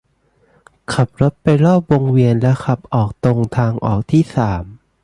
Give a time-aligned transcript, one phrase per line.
[0.93, 4.65] ขับไปรอบวงเวียน และขับออกตรงทางออกที่สาม